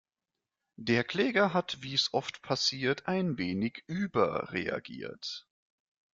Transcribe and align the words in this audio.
Der 0.79 1.03
Kläger 1.03 1.53
hat, 1.53 1.83
wie’s 1.83 2.11
oft 2.11 2.41
passiert, 2.41 3.05
ein 3.07 3.37
wenig 3.37 3.83
überreagiert. 3.85 5.47